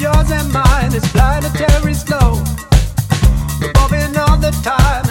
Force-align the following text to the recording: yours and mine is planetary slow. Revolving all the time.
yours 0.00 0.30
and 0.30 0.52
mine 0.52 0.94
is 0.94 1.06
planetary 1.12 1.94
slow. 1.94 2.42
Revolving 3.60 4.16
all 4.16 4.36
the 4.38 4.52
time. 4.62 5.03